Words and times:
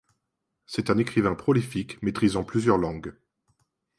C'est 0.65 0.89
un 0.89 0.97
écrivain 0.97 1.35
prolifique 1.35 2.01
maîtrisant 2.01 2.43
plusieurs 2.43 2.79
langues. 2.79 3.13